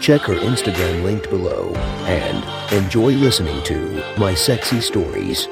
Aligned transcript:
Check 0.00 0.22
her 0.22 0.34
Instagram 0.34 1.02
linked 1.02 1.28
below 1.28 1.72
and 2.06 2.72
enjoy 2.72 3.12
listening 3.12 3.62
to 3.64 4.02
My 4.16 4.32
Sexy 4.32 4.80
Stories. 4.80 5.48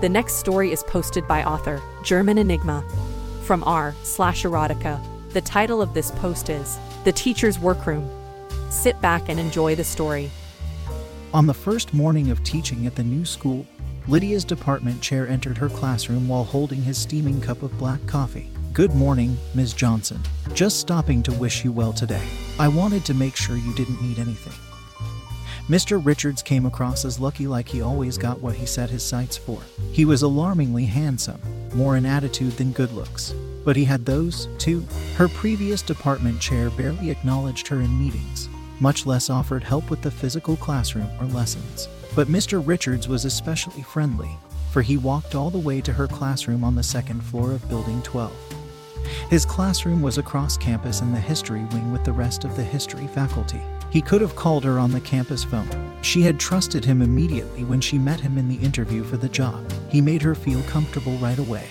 The 0.00 0.08
next 0.08 0.36
story 0.36 0.72
is 0.72 0.82
posted 0.82 1.28
by 1.28 1.44
author 1.44 1.82
German 2.02 2.38
Enigma 2.38 2.82
from 3.42 3.62
r 3.64 3.94
slash 4.02 4.44
erotica. 4.44 4.98
The 5.32 5.42
title 5.42 5.82
of 5.82 5.92
this 5.92 6.10
post 6.12 6.48
is 6.48 6.78
The 7.04 7.12
Teacher's 7.12 7.58
Workroom. 7.58 8.08
Sit 8.70 8.98
back 9.02 9.28
and 9.28 9.38
enjoy 9.38 9.74
the 9.74 9.84
story. 9.84 10.30
On 11.34 11.46
the 11.46 11.54
first 11.54 11.92
morning 11.92 12.30
of 12.30 12.42
teaching 12.42 12.86
at 12.86 12.94
the 12.94 13.04
new 13.04 13.26
school, 13.26 13.66
Lydia's 14.08 14.44
department 14.44 15.02
chair 15.02 15.28
entered 15.28 15.58
her 15.58 15.68
classroom 15.68 16.26
while 16.26 16.44
holding 16.44 16.82
his 16.82 16.96
steaming 16.96 17.40
cup 17.40 17.62
of 17.62 17.76
black 17.78 18.04
coffee. 18.06 18.53
Good 18.74 18.92
morning, 18.96 19.38
Ms. 19.54 19.72
Johnson. 19.72 20.20
Just 20.52 20.80
stopping 20.80 21.22
to 21.22 21.32
wish 21.34 21.64
you 21.64 21.70
well 21.70 21.92
today. 21.92 22.26
I 22.58 22.66
wanted 22.66 23.04
to 23.04 23.14
make 23.14 23.36
sure 23.36 23.56
you 23.56 23.72
didn't 23.74 24.02
need 24.02 24.18
anything. 24.18 24.52
Mr. 25.68 26.04
Richards 26.04 26.42
came 26.42 26.66
across 26.66 27.04
as 27.04 27.20
lucky 27.20 27.46
like 27.46 27.68
he 27.68 27.82
always 27.82 28.18
got 28.18 28.40
what 28.40 28.56
he 28.56 28.66
set 28.66 28.90
his 28.90 29.04
sights 29.04 29.36
for. 29.36 29.60
He 29.92 30.04
was 30.04 30.22
alarmingly 30.22 30.86
handsome, 30.86 31.40
more 31.72 31.96
in 31.96 32.04
attitude 32.04 32.54
than 32.54 32.72
good 32.72 32.90
looks. 32.90 33.32
But 33.64 33.76
he 33.76 33.84
had 33.84 34.04
those, 34.04 34.48
too. 34.58 34.84
Her 35.14 35.28
previous 35.28 35.80
department 35.80 36.40
chair 36.40 36.68
barely 36.70 37.10
acknowledged 37.10 37.68
her 37.68 37.80
in 37.80 37.96
meetings, 37.96 38.48
much 38.80 39.06
less 39.06 39.30
offered 39.30 39.62
help 39.62 39.88
with 39.88 40.02
the 40.02 40.10
physical 40.10 40.56
classroom 40.56 41.08
or 41.20 41.26
lessons. 41.26 41.86
But 42.16 42.26
Mr. 42.26 42.60
Richards 42.66 43.06
was 43.06 43.24
especially 43.24 43.82
friendly, 43.82 44.36
for 44.72 44.82
he 44.82 44.96
walked 44.96 45.36
all 45.36 45.50
the 45.50 45.58
way 45.58 45.80
to 45.80 45.92
her 45.92 46.08
classroom 46.08 46.64
on 46.64 46.74
the 46.74 46.82
second 46.82 47.20
floor 47.20 47.52
of 47.52 47.68
Building 47.68 48.02
12. 48.02 48.32
His 49.30 49.44
classroom 49.44 50.02
was 50.02 50.18
across 50.18 50.56
campus 50.56 51.00
in 51.00 51.12
the 51.12 51.20
history 51.20 51.64
wing 51.72 51.92
with 51.92 52.04
the 52.04 52.12
rest 52.12 52.44
of 52.44 52.56
the 52.56 52.64
history 52.64 53.06
faculty. 53.06 53.60
He 53.90 54.00
could 54.00 54.20
have 54.20 54.36
called 54.36 54.64
her 54.64 54.78
on 54.78 54.90
the 54.90 55.00
campus 55.00 55.44
phone. 55.44 55.92
She 56.02 56.22
had 56.22 56.40
trusted 56.40 56.84
him 56.84 57.02
immediately 57.02 57.64
when 57.64 57.80
she 57.80 57.98
met 57.98 58.20
him 58.20 58.38
in 58.38 58.48
the 58.48 58.56
interview 58.56 59.04
for 59.04 59.16
the 59.16 59.28
job. 59.28 59.70
He 59.88 60.00
made 60.00 60.22
her 60.22 60.34
feel 60.34 60.62
comfortable 60.64 61.16
right 61.18 61.38
away 61.38 61.68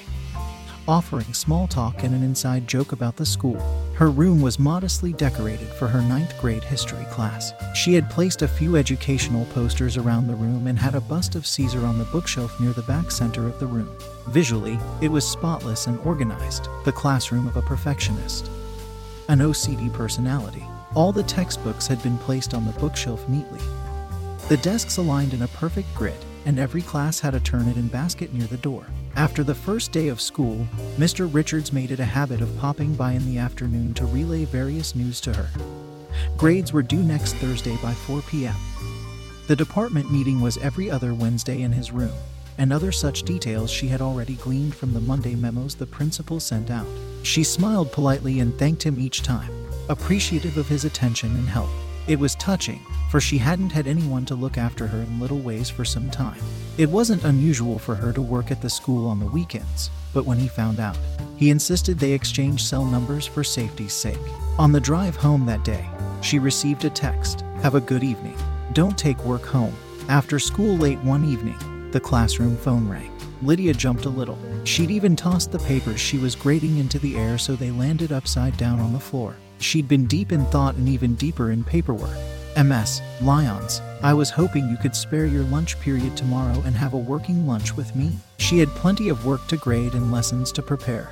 offering 0.88 1.34
small 1.34 1.67
talk 1.67 2.03
and 2.03 2.14
an 2.14 2.23
inside 2.23 2.67
joke 2.67 2.92
about 2.92 3.16
the 3.16 3.25
school. 3.25 3.83
Her 4.04 4.09
room 4.09 4.42
was 4.42 4.59
modestly 4.59 5.14
decorated 5.14 5.70
for 5.70 5.88
her 5.88 6.02
ninth 6.02 6.38
grade 6.38 6.66
history 6.66 7.06
class. 7.06 7.54
She 7.73 7.94
had 7.94 8.09
placed 8.09 8.42
a 8.42 8.50
few 8.50 8.76
educational 8.76 9.46
posters 9.54 9.96
around 9.96 10.28
the 10.28 10.36
room 10.36 10.68
and 10.68 10.78
had 10.78 10.94
a 10.94 11.00
bust 11.00 11.36
of 11.36 11.48
Caesar 11.48 11.86
on 11.86 11.98
the 11.98 12.04
bookshelf 12.04 12.59
near 12.59 12.74
the 12.74 12.81
back 12.81 13.12
center 13.12 13.48
of 13.48 13.58
the 13.62 13.66
room. 13.66 13.90
Visually, 14.28 14.78
it 15.00 15.08
was 15.08 15.26
spotless 15.26 15.88
and 15.88 15.98
organized, 16.00 16.68
the 16.84 16.92
classroom 16.92 17.48
of 17.48 17.56
a 17.56 17.62
perfectionist. 17.62 18.52
An 19.30 19.40
OCD 19.40 19.94
personality. 19.94 20.66
All 20.96 21.14
the 21.14 21.24
textbooks 21.24 21.88
had 21.88 22.04
been 22.04 22.18
placed 22.18 22.54
on 22.54 22.66
the 22.66 22.74
bookshelf 22.74 23.30
neatly. 23.30 23.62
The 24.50 24.58
desks 24.58 24.98
aligned 24.98 25.34
in 25.34 25.44
a 25.44 25.48
perfect 25.48 25.88
grid, 25.96 26.26
and 26.46 26.60
every 26.60 26.82
class 26.82 27.20
had 27.20 27.36
a 27.36 27.40
Turnitin 27.40 27.92
basket 27.92 28.34
near 28.34 28.48
the 28.48 28.58
door. 28.58 28.86
After 29.16 29.44
the 29.44 29.56
first 29.56 29.92
day 29.92 30.08
of 30.08 30.22
school, 30.22 30.68
Mr. 30.98 31.31
Richards 31.31 31.72
made 31.72 31.92
it 31.92 32.00
a 32.00 32.06
habit 32.06 32.42
of 32.42 32.58
popping 32.58 32.96
by 32.96 33.12
in 33.12 33.26
the 33.26 33.38
afternoon 33.38 33.94
to 33.96 34.06
relay 34.06 34.46
various 34.46 34.96
news 34.96 35.22
to 35.22 35.34
her. 35.34 35.50
Grades 36.38 36.74
were 36.74 36.84
due 36.84 37.03
next 37.03 37.36
Thursday 37.36 37.78
by 37.82 37.94
4 37.94 38.22
p.m. 38.24 38.56
The 39.48 39.56
department 39.56 40.12
meeting 40.12 40.42
was 40.42 40.58
every 40.58 40.90
other 40.90 41.14
Wednesday 41.14 41.62
in 41.62 41.72
his 41.72 41.92
room, 41.92 42.14
and 42.58 42.72
other 42.72 42.92
such 42.92 43.24
details 43.24 43.70
she 43.70 43.88
had 43.88 44.02
already 44.02 44.36
gleaned 44.36 44.76
from 44.76 44.94
the 44.94 45.02
Monday 45.02 45.36
memos 45.36 45.76
the 45.76 45.86
principal 45.86 46.40
sent 46.40 46.72
out. 46.72 46.88
She 47.24 47.44
smiled 47.44 47.92
politely 47.92 48.40
and 48.40 48.58
thanked 48.58 48.84
him 48.84 49.00
each 49.00 49.22
time, 49.22 49.52
appreciative 49.90 50.58
of 50.58 50.68
his 50.68 50.86
attention 50.86 51.36
and 51.36 51.48
help. 51.48 51.70
It 52.06 52.19
was 52.19 52.36
touching, 52.36 52.81
for 53.09 53.22
she 53.22 53.38
hadn't 53.38 53.72
had 53.72 53.88
anyone 53.88 54.25
to 54.25 54.36
look 54.36 54.58
after 54.58 54.88
her 54.88 55.02
in 55.02 55.19
little 55.19 55.40
ways 55.40 55.69
for 55.69 55.86
some 55.86 56.09
time. 56.09 56.41
It 56.78 56.90
wasn't 56.90 57.24
unusual 57.24 57.80
for 57.80 57.96
her 57.96 58.12
to 58.12 58.22
work 58.22 58.52
at 58.52 58.62
the 58.62 58.69
school 58.69 59.08
on 59.08 59.19
the 59.19 59.28
weekends, 59.28 59.90
but 60.14 60.25
when 60.25 60.38
he 60.38 60.50
found 60.50 60.81
out, 60.81 60.97
he 61.38 61.50
insisted 61.50 61.97
they 61.97 62.12
exchange 62.12 62.64
cell 62.64 62.84
numbers 62.84 63.25
for 63.25 63.44
safety's 63.44 63.94
sake. 63.94 64.19
On 64.59 64.74
the 64.74 64.81
drive 64.81 65.16
home 65.16 65.46
that 65.46 65.64
day, 65.64 65.88
she 66.22 66.40
received 66.40 66.84
a 66.84 66.90
text 66.90 67.41
Have 67.62 67.75
a 67.75 67.81
good 67.81 68.03
evening. 68.03 68.38
Don't 68.74 68.97
take 68.97 69.24
work 69.24 69.46
home. 69.46 69.74
After 70.09 70.40
school 70.40 70.75
late 70.75 71.00
one 71.00 71.24
evening, 71.24 71.91
the 71.91 72.00
classroom 72.02 72.58
phone 72.58 72.90
rang. 72.90 73.12
Lydia 73.41 73.74
jumped 73.74 74.06
a 74.06 74.09
little. 74.09 74.38
She'd 74.66 74.91
even 74.91 75.16
tossed 75.16 75.52
the 75.52 75.59
papers 75.59 76.02
she 76.02 76.18
was 76.18 76.35
grading 76.35 76.78
into 76.78 77.00
the 77.00 77.16
air 77.16 77.38
so 77.38 77.56
they 77.56 77.72
landed 77.72 78.12
upside 78.12 78.58
down 78.58 78.80
on 78.80 78.91
the 78.91 79.00
floor. 79.00 79.35
She'd 79.63 79.88
been 79.88 80.07
deep 80.07 80.34
in 80.34 80.46
thought 80.47 80.75
and 80.75 80.90
even 80.90 81.16
deeper 81.16 81.51
in 81.51 81.63
paperwork. 81.63 82.18
MS, 82.62 83.01
Lyons, 83.22 83.81
I 84.03 84.13
was 84.13 84.29
hoping 84.29 84.69
you 84.69 84.75
could 84.78 84.96
spare 84.96 85.25
your 85.25 85.46
lunch 85.46 85.79
period 85.79 86.18
tomorrow 86.18 86.62
and 86.66 86.75
have 86.75 86.94
a 86.94 86.97
working 86.97 87.47
lunch 87.47 87.75
with 87.75 87.96
me. 87.96 88.12
She 88.38 88.59
had 88.59 88.68
plenty 88.69 89.07
of 89.07 89.25
work 89.25 89.47
to 89.47 89.57
grade 89.57 89.94
and 89.94 90.12
lessons 90.12 90.52
to 90.52 90.62
prepare. 90.62 91.09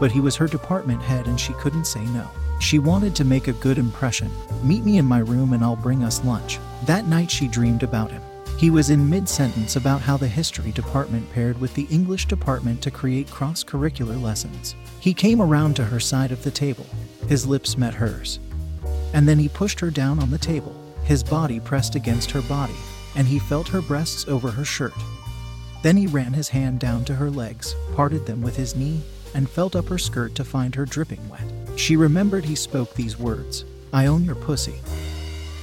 But 0.00 0.10
he 0.10 0.20
was 0.20 0.36
her 0.36 0.48
department 0.48 1.00
head 1.00 1.26
and 1.26 1.38
she 1.38 1.52
couldn't 1.54 1.86
say 1.86 2.04
no. 2.06 2.28
She 2.60 2.78
wanted 2.78 3.14
to 3.14 3.24
make 3.24 3.46
a 3.46 3.52
good 3.52 3.78
impression. 3.78 4.30
Meet 4.64 4.84
me 4.84 4.98
in 4.98 5.06
my 5.06 5.20
room 5.20 5.52
and 5.52 5.62
I'll 5.62 5.76
bring 5.76 6.02
us 6.02 6.24
lunch. 6.24 6.58
That 6.86 7.06
night 7.06 7.30
she 7.30 7.46
dreamed 7.46 7.84
about 7.84 8.10
him. 8.10 8.22
He 8.60 8.68
was 8.68 8.90
in 8.90 9.08
mid 9.08 9.26
sentence 9.26 9.76
about 9.76 10.02
how 10.02 10.18
the 10.18 10.28
history 10.28 10.70
department 10.70 11.32
paired 11.32 11.58
with 11.58 11.72
the 11.72 11.86
English 11.90 12.26
department 12.26 12.82
to 12.82 12.90
create 12.90 13.30
cross 13.30 13.64
curricular 13.64 14.20
lessons. 14.20 14.76
He 15.00 15.14
came 15.14 15.40
around 15.40 15.76
to 15.76 15.84
her 15.86 15.98
side 15.98 16.30
of 16.30 16.44
the 16.44 16.50
table. 16.50 16.84
His 17.26 17.46
lips 17.46 17.78
met 17.78 17.94
hers. 17.94 18.38
And 19.14 19.26
then 19.26 19.38
he 19.38 19.48
pushed 19.48 19.80
her 19.80 19.90
down 19.90 20.18
on 20.18 20.30
the 20.30 20.36
table, 20.36 20.76
his 21.04 21.24
body 21.24 21.58
pressed 21.58 21.94
against 21.94 22.30
her 22.32 22.42
body, 22.42 22.76
and 23.16 23.26
he 23.26 23.38
felt 23.38 23.66
her 23.68 23.80
breasts 23.80 24.28
over 24.28 24.50
her 24.50 24.66
shirt. 24.66 24.92
Then 25.82 25.96
he 25.96 26.06
ran 26.06 26.34
his 26.34 26.50
hand 26.50 26.80
down 26.80 27.06
to 27.06 27.14
her 27.14 27.30
legs, 27.30 27.74
parted 27.94 28.26
them 28.26 28.42
with 28.42 28.56
his 28.56 28.76
knee, 28.76 29.00
and 29.32 29.48
felt 29.48 29.74
up 29.74 29.88
her 29.88 29.96
skirt 29.96 30.34
to 30.34 30.44
find 30.44 30.74
her 30.74 30.84
dripping 30.84 31.26
wet. 31.30 31.50
She 31.76 31.96
remembered 31.96 32.44
he 32.44 32.56
spoke 32.56 32.92
these 32.92 33.18
words 33.18 33.64
I 33.94 34.04
own 34.04 34.22
your 34.22 34.34
pussy. 34.34 34.82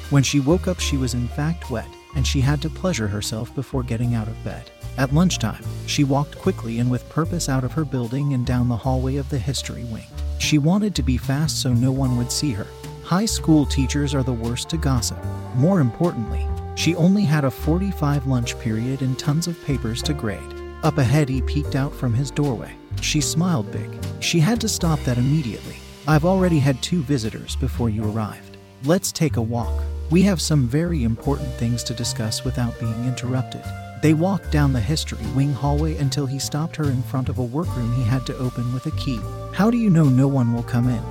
When 0.10 0.24
she 0.24 0.40
woke 0.40 0.68
up, 0.68 0.80
she 0.80 0.98
was 0.98 1.14
in 1.14 1.28
fact 1.28 1.70
wet, 1.70 1.88
and 2.18 2.28
she 2.28 2.42
had 2.42 2.62
to 2.64 2.70
pleasure 2.70 3.08
herself 3.08 3.56
before 3.56 3.84
getting 3.84 4.14
out 4.14 4.28
of 4.28 4.44
bed. 4.44 4.70
At 4.98 5.14
lunchtime, 5.14 5.64
she 5.86 6.04
walked 6.04 6.38
quickly 6.38 6.80
and 6.80 6.92
with 6.92 7.10
purpose 7.10 7.48
out 7.48 7.64
of 7.64 7.72
her 7.72 7.86
building 7.86 8.34
and 8.34 8.46
down 8.46 8.68
the 8.68 8.76
hallway 8.76 9.16
of 9.16 9.30
the 9.30 9.40
history 9.40 9.86
wing. 9.86 10.08
She 10.40 10.58
wanted 10.58 10.94
to 10.96 11.04
be 11.04 11.16
fast 11.18 11.62
so 11.62 11.72
no 11.72 11.94
one 11.94 12.18
would 12.18 12.32
see 12.34 12.52
her, 12.52 12.68
High 13.08 13.24
school 13.24 13.66
teachers 13.66 14.14
are 14.14 14.22
the 14.22 14.34
worst 14.34 14.68
to 14.72 14.78
gossip. 14.78 15.18
More 15.56 15.80
importantly, 15.80 16.46
she 16.76 16.94
only 16.96 17.22
had 17.22 17.46
a 17.46 17.50
45 17.50 18.28
lunch 18.28 18.60
period 18.60 19.02
and 19.02 19.18
tons 19.18 19.48
of 19.48 19.64
papers 19.64 20.04
to 20.04 20.14
grade. 20.14 20.54
Up 20.84 20.98
ahead, 20.98 21.30
he 21.30 21.42
peeked 21.42 21.78
out 21.78 21.94
from 21.94 22.14
his 22.14 22.32
doorway. 22.32 22.76
She 23.00 23.22
smiled 23.22 23.72
big. 23.72 23.90
She 24.20 24.42
had 24.42 24.60
to 24.60 24.68
stop 24.68 25.00
that 25.06 25.18
immediately. 25.18 25.78
I've 26.06 26.26
already 26.26 26.60
had 26.60 26.82
two 26.82 27.02
visitors 27.02 27.56
before 27.56 27.90
you 27.90 28.04
arrived. 28.04 28.58
Let's 28.84 29.14
take 29.14 29.38
a 29.38 29.42
walk. 29.42 29.82
We 30.10 30.22
have 30.22 30.40
some 30.40 30.68
very 30.68 31.04
important 31.04 31.50
things 31.56 31.84
to 31.84 31.94
discuss 31.94 32.46
without 32.46 32.80
being 32.80 33.06
interrupted. 33.06 33.62
They 34.02 34.14
walked 34.14 34.52
down 34.52 34.72
the 34.72 34.80
history 34.80 35.26
wing 35.36 35.52
hallway 35.52 35.98
until 35.98 36.26
he 36.26 36.40
stopped 36.40 36.78
her 36.78 36.86
in 36.86 37.04
front 37.04 37.28
of 37.28 37.40
a 37.40 37.44
workroom 37.44 37.94
he 37.94 38.04
had 38.04 38.26
to 38.28 38.38
open 38.38 38.74
with 38.74 38.86
a 38.86 38.92
key. 38.92 39.20
How 39.54 39.70
do 39.70 39.78
you 39.78 39.90
know 39.90 40.06
no 40.06 40.30
one 40.30 40.54
will 40.54 40.64
come 40.64 40.88
in? 40.88 41.04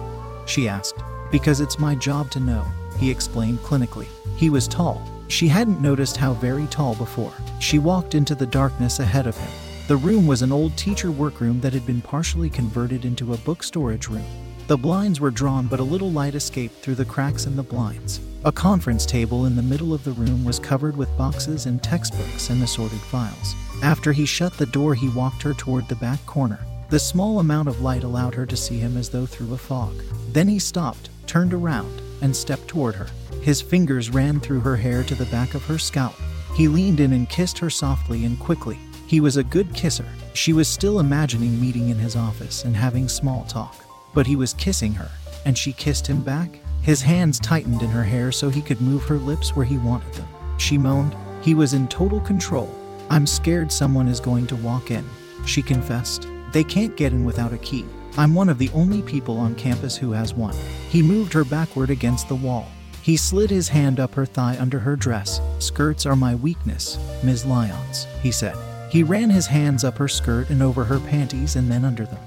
She 0.46 0.66
asked. 0.66 1.02
Because 1.30 1.60
it's 1.60 1.78
my 1.78 1.94
job 1.94 2.30
to 2.30 2.40
know, 2.40 2.64
he 2.98 3.10
explained 3.10 3.58
clinically. 3.58 4.06
He 4.36 4.48
was 4.48 4.66
tall. 4.66 5.06
She 5.28 5.46
hadn't 5.46 5.82
noticed 5.82 6.16
how 6.16 6.32
very 6.32 6.66
tall 6.68 6.94
before. 6.94 7.34
She 7.58 7.78
walked 7.78 8.14
into 8.14 8.34
the 8.34 8.46
darkness 8.46 8.98
ahead 8.98 9.26
of 9.26 9.36
him. 9.36 9.50
The 9.88 9.96
room 9.98 10.26
was 10.26 10.40
an 10.40 10.52
old 10.52 10.74
teacher 10.78 11.10
workroom 11.10 11.60
that 11.60 11.74
had 11.74 11.84
been 11.84 12.00
partially 12.00 12.48
converted 12.48 13.04
into 13.04 13.34
a 13.34 13.38
book 13.38 13.62
storage 13.62 14.08
room. 14.08 14.24
The 14.66 14.76
blinds 14.76 15.20
were 15.20 15.30
drawn, 15.30 15.68
but 15.68 15.78
a 15.78 15.84
little 15.84 16.10
light 16.10 16.34
escaped 16.34 16.82
through 16.82 16.96
the 16.96 17.04
cracks 17.04 17.46
in 17.46 17.54
the 17.54 17.62
blinds. 17.62 18.20
A 18.44 18.50
conference 18.50 19.06
table 19.06 19.46
in 19.46 19.54
the 19.54 19.62
middle 19.62 19.94
of 19.94 20.02
the 20.02 20.10
room 20.10 20.44
was 20.44 20.58
covered 20.58 20.96
with 20.96 21.16
boxes 21.16 21.66
and 21.66 21.80
textbooks 21.80 22.50
and 22.50 22.60
assorted 22.60 22.98
files. 22.98 23.54
After 23.80 24.12
he 24.12 24.26
shut 24.26 24.54
the 24.54 24.66
door, 24.66 24.96
he 24.96 25.08
walked 25.10 25.42
her 25.42 25.54
toward 25.54 25.86
the 25.86 25.94
back 25.94 26.24
corner. 26.26 26.58
The 26.90 26.98
small 26.98 27.38
amount 27.38 27.68
of 27.68 27.80
light 27.80 28.02
allowed 28.02 28.34
her 28.34 28.44
to 28.44 28.56
see 28.56 28.78
him 28.78 28.96
as 28.96 29.08
though 29.08 29.24
through 29.24 29.54
a 29.54 29.56
fog. 29.56 30.02
Then 30.32 30.48
he 30.48 30.58
stopped, 30.58 31.10
turned 31.28 31.54
around, 31.54 32.02
and 32.20 32.34
stepped 32.34 32.66
toward 32.66 32.96
her. 32.96 33.06
His 33.42 33.62
fingers 33.62 34.10
ran 34.10 34.40
through 34.40 34.60
her 34.60 34.76
hair 34.76 35.04
to 35.04 35.14
the 35.14 35.26
back 35.26 35.54
of 35.54 35.64
her 35.66 35.78
scalp. 35.78 36.14
He 36.56 36.66
leaned 36.66 36.98
in 36.98 37.12
and 37.12 37.28
kissed 37.28 37.58
her 37.58 37.70
softly 37.70 38.24
and 38.24 38.36
quickly. 38.40 38.80
He 39.06 39.20
was 39.20 39.36
a 39.36 39.44
good 39.44 39.72
kisser. 39.74 40.06
She 40.34 40.52
was 40.52 40.66
still 40.66 40.98
imagining 40.98 41.60
meeting 41.60 41.90
in 41.90 41.98
his 41.98 42.16
office 42.16 42.64
and 42.64 42.74
having 42.74 43.08
small 43.08 43.44
talk. 43.44 43.85
But 44.16 44.26
he 44.26 44.34
was 44.34 44.54
kissing 44.54 44.94
her, 44.94 45.10
and 45.44 45.56
she 45.56 45.74
kissed 45.74 46.06
him 46.06 46.22
back. 46.22 46.58
His 46.80 47.02
hands 47.02 47.38
tightened 47.38 47.82
in 47.82 47.90
her 47.90 48.02
hair 48.02 48.32
so 48.32 48.48
he 48.48 48.62
could 48.62 48.80
move 48.80 49.04
her 49.04 49.18
lips 49.18 49.54
where 49.54 49.66
he 49.66 49.76
wanted 49.76 50.12
them. 50.14 50.26
She 50.56 50.78
moaned. 50.78 51.14
He 51.42 51.52
was 51.52 51.74
in 51.74 51.86
total 51.86 52.20
control. 52.20 52.74
I'm 53.10 53.26
scared 53.26 53.70
someone 53.70 54.08
is 54.08 54.18
going 54.18 54.46
to 54.46 54.56
walk 54.56 54.90
in, 54.90 55.04
she 55.44 55.60
confessed. 55.60 56.26
They 56.52 56.64
can't 56.64 56.96
get 56.96 57.12
in 57.12 57.26
without 57.26 57.52
a 57.52 57.58
key. 57.58 57.84
I'm 58.16 58.34
one 58.34 58.48
of 58.48 58.56
the 58.56 58.70
only 58.70 59.02
people 59.02 59.36
on 59.36 59.54
campus 59.54 59.98
who 59.98 60.12
has 60.12 60.32
one. 60.32 60.56
He 60.88 61.02
moved 61.02 61.34
her 61.34 61.44
backward 61.44 61.90
against 61.90 62.26
the 62.28 62.36
wall. 62.36 62.66
He 63.02 63.18
slid 63.18 63.50
his 63.50 63.68
hand 63.68 64.00
up 64.00 64.14
her 64.14 64.24
thigh 64.24 64.56
under 64.58 64.78
her 64.78 64.96
dress. 64.96 65.42
Skirts 65.58 66.06
are 66.06 66.16
my 66.16 66.34
weakness, 66.34 66.98
Ms. 67.22 67.44
Lyons, 67.44 68.06
he 68.22 68.32
said. 68.32 68.56
He 68.90 69.02
ran 69.02 69.28
his 69.28 69.46
hands 69.46 69.84
up 69.84 69.98
her 69.98 70.08
skirt 70.08 70.48
and 70.48 70.62
over 70.62 70.84
her 70.84 71.00
panties 71.00 71.56
and 71.56 71.70
then 71.70 71.84
under 71.84 72.06
them. 72.06 72.18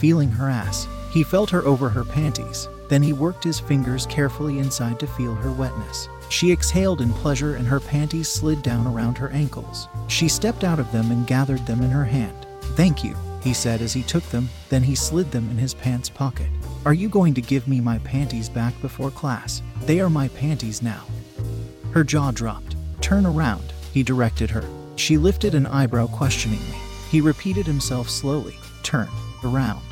Feeling 0.00 0.32
her 0.32 0.50
ass, 0.50 0.88
he 1.10 1.22
felt 1.22 1.50
her 1.50 1.64
over 1.64 1.88
her 1.88 2.04
panties. 2.04 2.68
Then 2.88 3.02
he 3.02 3.12
worked 3.12 3.44
his 3.44 3.58
fingers 3.60 4.06
carefully 4.06 4.58
inside 4.58 5.00
to 5.00 5.06
feel 5.06 5.34
her 5.34 5.50
wetness. 5.50 6.08
She 6.28 6.52
exhaled 6.52 7.00
in 7.00 7.12
pleasure 7.12 7.56
and 7.56 7.66
her 7.66 7.80
panties 7.80 8.28
slid 8.28 8.62
down 8.62 8.86
around 8.86 9.18
her 9.18 9.30
ankles. 9.30 9.88
She 10.08 10.28
stepped 10.28 10.64
out 10.64 10.78
of 10.78 10.90
them 10.92 11.10
and 11.10 11.26
gathered 11.26 11.66
them 11.66 11.82
in 11.82 11.90
her 11.90 12.04
hand. 12.04 12.46
Thank 12.74 13.02
you, 13.04 13.16
he 13.42 13.52
said 13.52 13.80
as 13.80 13.92
he 13.92 14.02
took 14.02 14.24
them, 14.24 14.48
then 14.68 14.82
he 14.82 14.94
slid 14.94 15.30
them 15.30 15.48
in 15.50 15.56
his 15.56 15.74
pants 15.74 16.08
pocket. 16.08 16.48
Are 16.84 16.94
you 16.94 17.08
going 17.08 17.34
to 17.34 17.40
give 17.40 17.66
me 17.66 17.80
my 17.80 17.98
panties 17.98 18.48
back 18.48 18.80
before 18.80 19.10
class? 19.10 19.62
They 19.82 20.00
are 20.00 20.10
my 20.10 20.28
panties 20.28 20.82
now. 20.82 21.04
Her 21.92 22.04
jaw 22.04 22.30
dropped. 22.30 22.76
Turn 23.00 23.24
around, 23.24 23.72
he 23.92 24.02
directed 24.02 24.50
her. 24.50 24.64
She 24.96 25.16
lifted 25.16 25.54
an 25.54 25.66
eyebrow 25.66 26.06
questioningly. 26.08 26.78
He 27.10 27.20
repeated 27.20 27.66
himself 27.66 28.10
slowly 28.10 28.56
Turn 28.86 29.08
around. 29.42 29.85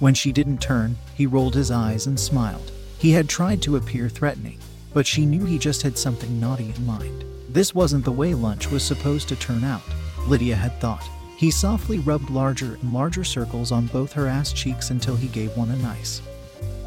When 0.00 0.14
she 0.14 0.32
didn't 0.32 0.60
turn, 0.60 0.96
he 1.14 1.26
rolled 1.26 1.54
his 1.54 1.70
eyes 1.70 2.06
and 2.06 2.18
smiled. 2.18 2.72
He 2.98 3.12
had 3.12 3.28
tried 3.28 3.62
to 3.62 3.76
appear 3.76 4.08
threatening, 4.08 4.58
but 4.92 5.06
she 5.06 5.26
knew 5.26 5.44
he 5.44 5.58
just 5.58 5.82
had 5.82 5.96
something 5.98 6.40
naughty 6.40 6.72
in 6.74 6.86
mind. 6.86 7.24
This 7.48 7.74
wasn't 7.74 8.04
the 8.04 8.12
way 8.12 8.34
lunch 8.34 8.70
was 8.70 8.82
supposed 8.82 9.28
to 9.28 9.36
turn 9.36 9.62
out, 9.62 9.82
Lydia 10.26 10.56
had 10.56 10.80
thought. 10.80 11.08
He 11.36 11.50
softly 11.50 11.98
rubbed 11.98 12.30
larger 12.30 12.74
and 12.74 12.92
larger 12.92 13.24
circles 13.24 13.70
on 13.70 13.86
both 13.86 14.12
her 14.12 14.26
ass 14.26 14.52
cheeks 14.52 14.90
until 14.90 15.16
he 15.16 15.28
gave 15.28 15.56
one 15.56 15.70
a 15.70 15.76
nice, 15.76 16.22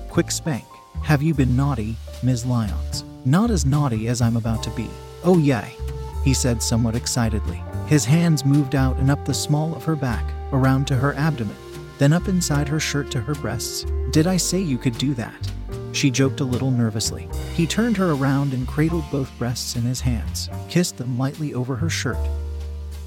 quick 0.09 0.31
spank. 0.31 0.65
Have 1.03 1.21
you 1.21 1.33
been 1.33 1.55
naughty, 1.55 1.95
Ms. 2.23 2.45
Lyons? 2.45 3.03
Not 3.23 3.51
as 3.51 3.65
naughty 3.65 4.07
as 4.07 4.21
I'm 4.21 4.35
about 4.35 4.63
to 4.63 4.69
be. 4.71 4.89
Oh, 5.23 5.37
yay, 5.37 5.75
he 6.23 6.33
said 6.33 6.61
somewhat 6.61 6.95
excitedly. 6.95 7.61
His 7.87 8.03
hands 8.03 8.43
moved 8.43 8.75
out 8.75 8.97
and 8.97 9.11
up 9.11 9.23
the 9.23 9.33
small 9.33 9.75
of 9.75 9.83
her 9.83 9.95
back, 9.95 10.25
around 10.51 10.87
to 10.87 10.95
her 10.95 11.13
abdomen, 11.13 11.55
then 11.97 12.13
up 12.13 12.27
inside 12.27 12.67
her 12.67 12.79
shirt 12.79 13.11
to 13.11 13.21
her 13.21 13.35
breasts. 13.35 13.85
Did 14.11 14.27
I 14.27 14.37
say 14.37 14.59
you 14.59 14.77
could 14.77 14.97
do 14.97 15.13
that? 15.15 15.51
She 15.93 16.11
joked 16.11 16.41
a 16.41 16.45
little 16.45 16.71
nervously. 16.71 17.27
He 17.55 17.65
turned 17.65 17.97
her 17.97 18.11
around 18.11 18.53
and 18.53 18.67
cradled 18.67 19.05
both 19.11 19.35
breasts 19.39 19.75
in 19.75 19.81
his 19.81 20.01
hands, 20.01 20.49
kissed 20.69 20.97
them 20.97 21.17
lightly 21.17 21.53
over 21.53 21.75
her 21.75 21.89
shirt, 21.89 22.17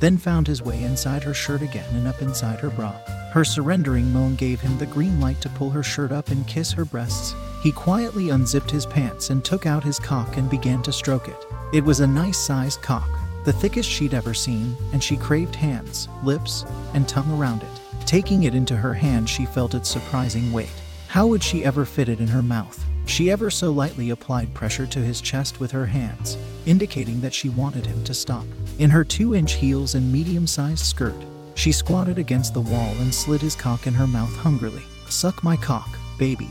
then 0.01 0.19
found 0.19 0.47
his 0.47 0.63
way 0.63 0.83
inside 0.83 1.23
her 1.23 1.35
shirt 1.35 1.63
again 1.63 1.95
and 1.95 2.09
up 2.09 2.21
inside 2.21 2.59
her 2.61 2.71
bra. 2.71 2.93
Her 3.33 3.45
surrendering 3.45 4.13
moan 4.13 4.35
gave 4.35 4.61
him 4.61 4.77
the 4.79 4.87
green 4.87 5.21
light 5.21 5.41
to 5.43 5.49
pull 5.51 5.71
her 5.71 5.85
shirt 5.85 6.11
up 6.11 6.31
and 6.31 6.47
kiss 6.49 6.73
her 6.73 6.85
breasts. 6.85 7.35
He 7.63 7.71
quietly 7.71 8.31
unzipped 8.31 8.71
his 8.71 8.87
pants 8.87 9.31
and 9.31 9.45
took 9.45 9.67
out 9.67 9.85
his 9.85 10.01
cock 10.01 10.37
and 10.37 10.51
began 10.51 10.83
to 10.83 10.93
stroke 10.93 11.29
it. 11.29 11.47
It 11.73 11.85
was 11.85 12.01
a 12.01 12.07
nice 12.07 12.39
sized 12.39 12.83
cock, 12.83 13.09
the 13.45 13.53
thickest 13.53 13.89
she'd 13.89 14.15
ever 14.15 14.35
seen, 14.35 14.77
and 14.93 15.03
she 15.03 15.17
craved 15.17 15.55
hands, 15.55 16.09
lips, 16.25 16.65
and 16.93 17.09
tongue 17.09 17.31
around 17.39 17.63
it. 17.63 17.80
Taking 18.07 18.45
it 18.45 18.55
into 18.55 18.77
her 18.77 18.95
hand, 18.95 19.29
she 19.29 19.47
felt 19.47 19.75
its 19.75 19.89
surprising 19.89 20.53
weight. 20.53 20.73
How 21.09 21.27
would 21.27 21.43
she 21.43 21.65
ever 21.65 21.85
fit 21.85 22.09
it 22.09 22.21
in 22.21 22.29
her 22.29 22.43
mouth? 22.43 22.85
She 23.07 23.31
ever 23.31 23.51
so 23.51 23.71
lightly 23.73 24.11
applied 24.11 24.55
pressure 24.55 24.87
to 24.87 24.99
his 25.01 25.21
chest 25.21 25.59
with 25.59 25.73
her 25.73 25.87
hands, 25.87 26.37
indicating 26.67 27.21
that 27.21 27.35
she 27.35 27.49
wanted 27.49 27.85
him 27.85 28.05
to 28.05 28.15
stop. 28.15 28.45
In 28.79 28.91
her 28.91 29.05
two 29.05 29.35
inch 29.35 29.55
heels 29.55 29.95
and 29.95 30.13
medium 30.13 30.47
sized 30.47 30.85
skirt, 30.85 31.17
she 31.55 31.73
squatted 31.73 32.19
against 32.19 32.55
the 32.55 32.61
wall 32.61 32.95
and 33.01 33.13
slid 33.13 33.41
his 33.41 33.57
cock 33.57 33.87
in 33.87 33.95
her 33.95 34.07
mouth 34.07 34.35
hungrily. 34.37 34.83
Suck 35.09 35.43
my 35.43 35.57
cock, 35.57 35.89
baby. 36.19 36.49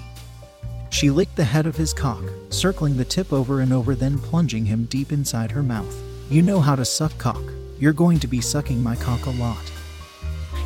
She 0.90 1.10
licked 1.10 1.36
the 1.36 1.46
head 1.46 1.66
of 1.66 1.78
his 1.78 1.94
cock, 1.94 2.24
circling 2.50 2.98
the 2.98 3.06
tip 3.06 3.32
over 3.32 3.62
and 3.62 3.72
over, 3.72 3.96
then 3.96 4.20
plunging 4.20 4.66
him 4.66 4.86
deep 4.86 5.12
inside 5.12 5.52
her 5.52 5.64
mouth. 5.64 5.96
You 6.30 6.42
know 6.42 6.60
how 6.60 6.76
to 6.76 6.84
suck 6.86 7.18
cock. 7.18 7.42
You're 7.80 7.94
going 7.94 8.20
to 8.20 8.28
be 8.28 8.42
sucking 8.42 8.84
my 8.84 8.96
cock 8.98 9.26
a 9.26 9.32
lot. 9.32 9.72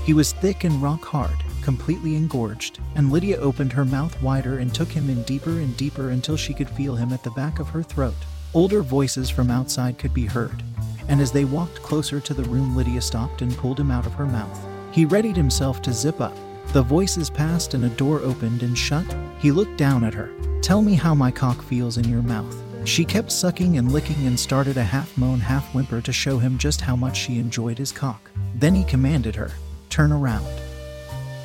He 0.03 0.13
was 0.13 0.33
thick 0.33 0.65
and 0.65 0.81
rock 0.81 1.05
hard, 1.05 1.43
completely 1.61 2.17
engorged, 2.17 2.79
and 2.95 3.09
Lydia 3.09 3.37
opened 3.37 3.71
her 3.71 3.85
mouth 3.85 4.21
wider 4.21 4.57
and 4.57 4.73
took 4.73 4.89
him 4.89 5.09
in 5.09 5.23
deeper 5.23 5.51
and 5.51 5.77
deeper 5.77 6.09
until 6.09 6.35
she 6.35 6.53
could 6.53 6.69
feel 6.69 6.95
him 6.95 7.13
at 7.13 7.23
the 7.23 7.31
back 7.31 7.59
of 7.59 7.69
her 7.69 7.81
throat. 7.81 8.15
Older 8.53 8.81
voices 8.81 9.29
from 9.29 9.49
outside 9.49 9.97
could 9.97 10.13
be 10.13 10.25
heard, 10.25 10.61
and 11.07 11.21
as 11.21 11.31
they 11.31 11.45
walked 11.45 11.81
closer 11.81 12.19
to 12.19 12.33
the 12.33 12.43
room, 12.43 12.75
Lydia 12.75 12.99
stopped 12.99 13.41
and 13.41 13.55
pulled 13.55 13.79
him 13.79 13.91
out 13.91 14.05
of 14.05 14.13
her 14.13 14.25
mouth. 14.25 14.59
He 14.91 15.05
readied 15.05 15.37
himself 15.37 15.81
to 15.83 15.93
zip 15.93 16.19
up. 16.19 16.35
The 16.73 16.83
voices 16.83 17.29
passed 17.29 17.73
and 17.73 17.85
a 17.85 17.89
door 17.89 18.19
opened 18.19 18.61
and 18.61 18.77
shut. 18.77 19.05
He 19.39 19.51
looked 19.51 19.77
down 19.77 20.03
at 20.03 20.13
her. 20.13 20.31
Tell 20.61 20.81
me 20.81 20.95
how 20.95 21.15
my 21.15 21.31
cock 21.31 21.61
feels 21.63 21.97
in 21.97 22.09
your 22.09 22.21
mouth. 22.21 22.55
She 22.83 23.05
kept 23.05 23.31
sucking 23.31 23.77
and 23.77 23.93
licking 23.93 24.27
and 24.27 24.37
started 24.37 24.75
a 24.75 24.83
half 24.83 25.17
moan, 25.17 25.39
half 25.39 25.73
whimper 25.73 26.01
to 26.01 26.11
show 26.11 26.39
him 26.39 26.57
just 26.57 26.81
how 26.81 26.97
much 26.97 27.17
she 27.17 27.39
enjoyed 27.39 27.77
his 27.77 27.93
cock. 27.93 28.29
Then 28.55 28.75
he 28.75 28.83
commanded 28.83 29.35
her, 29.35 29.51
Turn 29.93 30.11
around. 30.11 30.47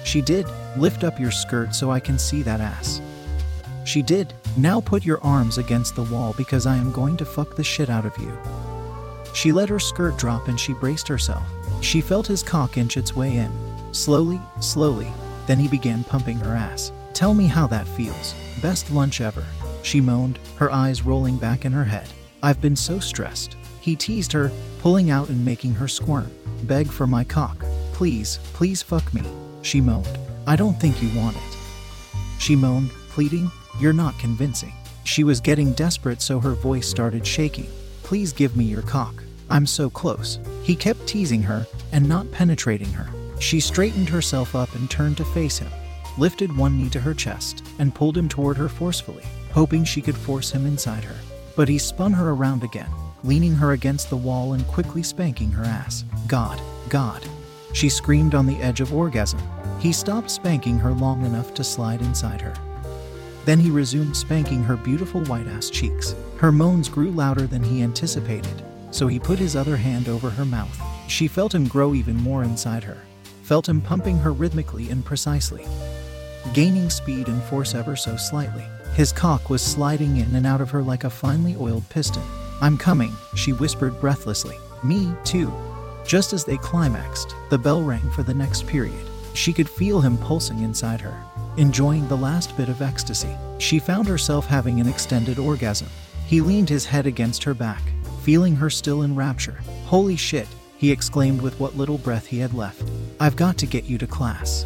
She 0.05 0.23
did. 0.23 0.47
Lift 0.79 1.05
up 1.05 1.21
your 1.21 1.31
skirt 1.31 1.75
so 1.75 1.91
I 1.91 2.01
can 2.01 2.19
see 2.19 2.41
that 2.45 2.63
ass. 2.63 3.03
She 3.85 4.01
did. 4.01 4.33
Now 4.57 4.81
put 4.81 5.05
your 5.05 5.23
arms 5.23 5.59
against 5.59 5.95
the 5.95 6.05
wall 6.05 6.35
because 6.35 6.65
I 6.65 6.79
am 6.79 6.91
going 6.91 7.19
to 7.19 7.27
fuck 7.27 7.57
the 7.57 7.63
shit 7.63 7.91
out 7.91 8.07
of 8.07 8.17
you. 8.17 8.33
She 9.35 9.53
let 9.53 9.69
her 9.69 9.79
skirt 9.79 10.17
drop 10.17 10.49
and 10.49 10.59
she 10.59 10.73
braced 10.73 11.07
herself. 11.09 11.43
She 11.83 12.01
felt 12.01 12.27
his 12.27 12.43
cock 12.43 12.79
inch 12.79 12.97
its 12.97 13.15
way 13.15 13.37
in. 13.37 13.53
Slowly, 13.93 14.41
slowly. 14.61 15.13
Then 15.47 15.59
he 15.59 15.69
began 15.69 16.03
pumping 16.03 16.39
her 16.39 16.55
ass. 16.55 16.91
Tell 17.13 17.35
me 17.35 17.49
how 17.49 17.67
that 17.67 17.87
feels. 17.87 18.35
Best 18.63 18.91
lunch 18.91 19.21
ever. 19.21 19.45
She 19.83 20.01
moaned, 20.01 20.39
her 20.57 20.73
eyes 20.73 21.03
rolling 21.03 21.37
back 21.37 21.67
in 21.67 21.73
her 21.73 21.85
head. 21.85 22.09
I've 22.43 22.63
been 22.63 22.77
so 22.77 22.99
stressed. 22.99 23.59
He 23.83 23.95
teased 23.95 24.33
her, 24.33 24.51
pulling 24.79 25.11
out 25.11 25.29
and 25.29 25.45
making 25.45 25.75
her 25.75 25.87
squirm. 25.87 26.31
Beg 26.63 26.87
for 26.87 27.07
my 27.07 27.25
cock. 27.25 27.63
Please, 27.99 28.39
please 28.53 28.81
fuck 28.81 29.13
me. 29.13 29.23
She 29.63 29.81
moaned. 29.81 30.17
I 30.47 30.55
don't 30.55 30.81
think 30.81 31.03
you 31.03 31.09
want 31.19 31.37
it. 31.37 31.57
She 32.39 32.55
moaned, 32.55 32.91
pleading, 33.11 33.51
You're 33.81 33.93
not 33.93 34.17
convincing. 34.21 34.73
She 35.03 35.25
was 35.25 35.41
getting 35.41 35.73
desperate, 35.73 36.23
so 36.23 36.39
her 36.39 36.53
voice 36.55 36.87
started 36.87 37.27
shaking. 37.27 37.67
Please 38.05 38.33
give 38.33 38.57
me 38.57 38.67
your 38.67 38.83
cock. 38.83 39.25
I'm 39.51 39.67
so 39.67 39.91
close. 39.91 40.39
He 40.63 40.77
kept 40.77 41.09
teasing 41.09 41.43
her 41.43 41.67
and 41.91 42.09
not 42.09 42.31
penetrating 42.31 42.93
her. 42.93 43.11
She 43.41 43.59
straightened 43.59 44.09
herself 44.09 44.55
up 44.55 44.73
and 44.77 44.89
turned 44.89 45.17
to 45.17 45.25
face 45.25 45.59
him, 45.59 45.73
lifted 46.19 46.57
one 46.57 46.79
knee 46.79 46.91
to 46.91 47.01
her 47.01 47.15
chest, 47.15 47.65
and 47.81 47.93
pulled 47.93 48.17
him 48.17 48.29
toward 48.29 48.57
her 48.59 48.69
forcefully, 48.69 49.25
hoping 49.51 49.83
she 49.83 50.03
could 50.03 50.17
force 50.17 50.53
him 50.53 50.67
inside 50.67 51.03
her. 51.03 51.17
But 51.57 51.69
he 51.69 51.79
spun 51.79 52.13
her 52.13 52.31
around 52.31 52.63
again, 52.63 52.91
leaning 53.25 53.57
her 53.57 53.73
against 53.73 54.09
the 54.09 54.17
wall 54.17 54.53
and 54.53 54.65
quickly 54.69 55.03
spanking 55.03 55.51
her 55.51 55.65
ass. 55.65 56.05
God, 56.29 56.61
God. 56.89 57.29
She 57.73 57.89
screamed 57.89 58.35
on 58.35 58.47
the 58.47 58.59
edge 58.59 58.81
of 58.81 58.95
orgasm. 58.95 59.41
He 59.79 59.93
stopped 59.93 60.31
spanking 60.31 60.79
her 60.79 60.93
long 60.93 61.25
enough 61.25 61.55
to 61.55 61.65
slide 61.65 62.01
inside 62.01 62.41
her. 62.41 62.55
Then 63.45 63.61
he 63.61 63.71
resumed 63.71 64.17
spanking 64.17 64.63
her 64.63 64.77
beautiful 64.77 65.25
white 65.25 65.47
ass 65.47 65.71
cheeks. 65.71 66.15
Her 66.37 66.53
moans 66.53 66.89
grew 66.89 67.11
louder 67.11 67.47
than 67.47 67.63
he 67.63 67.83
anticipated, 67.83 68.63
so 68.91 69.07
he 69.07 69.19
put 69.19 69.39
his 69.39 69.57
other 69.57 69.77
hand 69.77 70.09
over 70.09 70.31
her 70.31 70.45
mouth. 70.45 70.81
She 71.09 71.29
felt 71.29 71.55
him 71.55 71.67
grow 71.67 71.95
even 71.95 72.17
more 72.17 72.43
inside 72.43 72.85
her, 72.85 72.99
felt 73.43 73.69
him 73.69 73.81
pumping 73.81 74.19
her 74.19 74.33
rhythmically 74.33 74.91
and 74.91 75.05
precisely, 75.05 75.67
gaining 76.53 76.91
speed 76.91 77.29
and 77.29 77.43
force 77.45 77.75
ever 77.75 77.97
so 77.97 78.17
slightly. 78.17 78.67
His 78.95 79.13
cock 79.13 79.49
was 79.49 79.63
sliding 79.63 80.19
in 80.19 80.35
and 80.35 80.47
out 80.47 80.61
of 80.61 80.71
her 80.71 80.83
like 80.83 81.05
a 81.05 81.11
finely 81.11 81.57
oiled 81.57 81.89
piston. 81.89 82.23
I'm 82.61 82.77
coming, 82.77 83.13
she 83.37 83.53
whispered 83.53 83.99
breathlessly. 84.01 84.57
Me, 84.83 85.13
too. 85.25 85.53
Just 86.09 86.33
as 86.33 86.43
they 86.43 86.57
climaxed, 86.57 87.35
the 87.51 87.59
bell 87.59 87.83
rang 87.83 88.11
for 88.13 88.23
the 88.23 88.33
next 88.33 88.67
period. 88.67 89.07
She 89.35 89.53
could 89.53 89.69
feel 89.69 90.01
him 90.01 90.17
pulsing 90.17 90.63
inside 90.63 91.03
her, 91.03 91.23
enjoying 91.59 92.09
the 92.09 92.17
last 92.17 92.57
bit 92.57 92.71
of 92.71 92.81
ecstasy. 92.81 93.37
She 93.59 93.79
found 93.79 94.09
herself 94.09 94.47
having 94.47 94.81
an 94.81 94.89
extended 94.89 95.39
orgasm. 95.39 95.89
He 96.27 96.41
leaned 96.41 96.71
his 96.71 96.87
head 96.87 97.07
against 97.07 97.45
her 97.45 97.53
back, 97.53 97.83
feeling 98.23 98.57
her 98.57 98.71
still 98.71 99.03
in 99.03 99.15
rapture. 99.15 99.61
Holy 99.85 100.17
shit, 100.17 100.49
he 100.79 100.91
exclaimed 100.91 101.43
with 101.43 101.61
what 101.61 101.77
little 101.77 101.99
breath 101.99 102.27
he 102.27 102.39
had 102.39 102.55
left. 102.55 102.89
I've 103.21 103.37
got 103.37 103.59
to 103.59 103.67
get 103.67 103.85
you 103.85 103.99
to 103.99 104.07
class. 104.07 104.65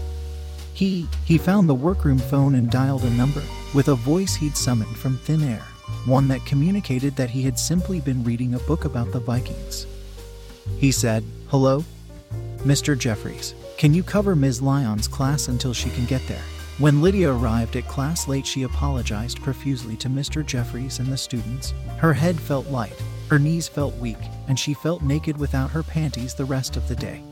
He, 0.74 1.08
he 1.24 1.38
found 1.38 1.68
the 1.68 1.74
workroom 1.74 2.18
phone 2.18 2.54
and 2.54 2.70
dialed 2.70 3.02
a 3.02 3.10
number 3.10 3.42
with 3.74 3.88
a 3.88 3.96
voice 3.96 4.36
he'd 4.36 4.56
summoned 4.56 4.96
from 4.96 5.18
thin 5.18 5.42
air. 5.42 5.64
one 6.06 6.28
that 6.28 6.44
communicated 6.44 7.16
that 7.16 7.30
he 7.30 7.42
had 7.42 7.58
simply 7.58 8.00
been 8.00 8.24
reading 8.24 8.54
a 8.54 8.58
book 8.60 8.84
about 8.84 9.12
the 9.12 9.20
Vikings. 9.20 9.86
He 10.78 10.92
said, 10.92 11.24
Hello? 11.48 11.84
Mr. 12.58 12.96
Jeffries, 12.96 13.54
can 13.76 13.92
you 13.92 14.02
cover 14.02 14.36
Ms. 14.36 14.62
Lyon's 14.62 15.08
class 15.08 15.48
until 15.48 15.74
she 15.74 15.90
can 15.90 16.06
get 16.06 16.26
there? 16.28 16.42
When 16.78 17.02
Lydia 17.02 17.32
arrived 17.32 17.76
at 17.76 17.86
class 17.88 18.28
late, 18.28 18.46
she 18.46 18.62
apologized 18.62 19.42
profusely 19.42 19.96
to 19.96 20.08
Mr. 20.08 20.44
Jeffries 20.44 20.98
and 20.98 21.08
the 21.08 21.16
students. 21.16 21.74
Her 21.98 22.12
head 22.12 22.40
felt 22.40 22.66
light, 22.68 23.00
her 23.28 23.38
knees 23.38 23.68
felt 23.68 23.94
weak, 23.96 24.18
and 24.48 24.58
she 24.58 24.74
felt 24.74 25.02
naked 25.02 25.36
without 25.36 25.70
her 25.70 25.82
panties 25.82 26.34
the 26.34 26.44
rest 26.44 26.76
of 26.76 26.88
the 26.88 26.96
day. 26.96 27.22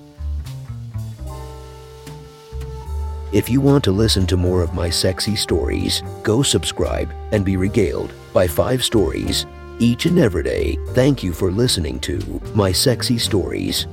If 3.32 3.48
you 3.48 3.60
want 3.60 3.84
to 3.84 3.92
listen 3.92 4.26
to 4.26 4.36
more 4.36 4.62
of 4.62 4.74
my 4.74 4.90
sexy 4.90 5.36
stories, 5.36 6.02
go 6.24 6.42
subscribe 6.42 7.12
and 7.30 7.44
be 7.44 7.56
regaled 7.56 8.12
by 8.32 8.48
five 8.48 8.82
stories 8.82 9.46
each 9.80 10.06
and 10.06 10.18
every 10.18 10.42
day. 10.42 10.78
Thank 10.90 11.22
you 11.22 11.32
for 11.32 11.50
listening 11.50 11.98
to 12.00 12.40
My 12.54 12.70
Sexy 12.70 13.18
Stories. 13.18 13.86